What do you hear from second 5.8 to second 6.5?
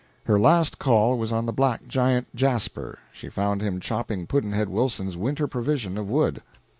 of wood.